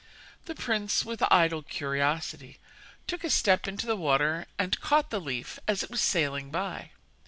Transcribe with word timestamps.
The 0.45 0.55
prince, 0.55 1.05
with 1.05 1.21
idle 1.29 1.61
curiosity, 1.61 2.57
took 3.05 3.23
a 3.23 3.29
step 3.29 3.67
into 3.67 3.85
the 3.85 3.95
water 3.95 4.47
and 4.57 4.81
caught 4.81 5.11
the 5.11 5.21
leaf 5.21 5.59
as 5.67 5.83
it 5.83 5.91
was 5.91 6.01
sailing 6.01 6.49
by. 6.49 6.89